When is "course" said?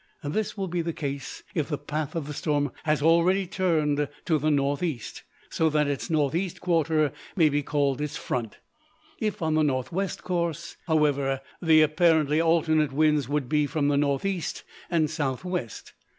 10.23-10.75